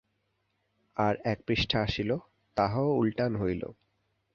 [0.97, 2.11] আর এক পৃষ্ঠা আসিল,
[2.57, 3.63] তাহাও উলটান হইল।